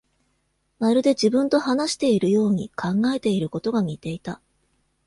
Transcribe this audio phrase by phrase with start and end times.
[0.79, 4.41] まるで自分と話しているように、考えていることが似ていた